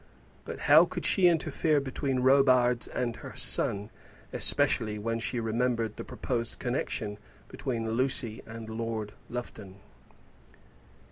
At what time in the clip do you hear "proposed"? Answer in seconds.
6.03-6.57